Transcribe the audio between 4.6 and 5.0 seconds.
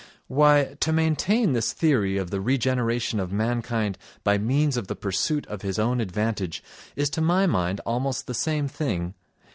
of the